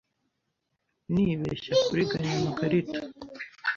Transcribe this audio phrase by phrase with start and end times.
[1.13, 2.99] Nibeshya kuriganya amakarita.